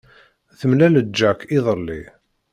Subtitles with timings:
[0.59, 2.01] Temlal-d Jack iḍelli.